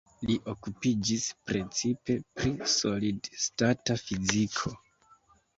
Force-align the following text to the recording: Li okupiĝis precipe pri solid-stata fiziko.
Li 0.27 0.35
okupiĝis 0.53 1.25
precipe 1.51 2.15
pri 2.39 2.53
solid-stata 2.77 3.99
fiziko. 4.09 4.77